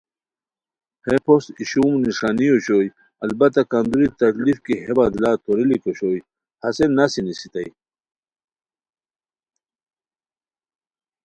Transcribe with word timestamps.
ہے 1.05 1.15
پھوست 1.23 1.49
ای 1.57 1.63
شوم 1.71 1.93
نݰانی 2.03 2.47
اوشوئے 2.51 2.87
البتہ 3.23 3.61
کندوری 3.71 4.07
تکلیف 4.21 4.57
کی 4.65 4.75
ہے 4.83 4.91
بدلہ 4.97 5.31
توریلیک 5.43 5.83
اوشونی 5.87 6.19
ہنیسے 6.61 6.85
نسی 6.95 7.21
نیستانی 7.25 7.73